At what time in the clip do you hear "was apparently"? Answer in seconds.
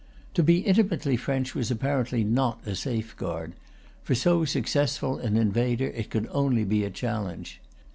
1.53-2.23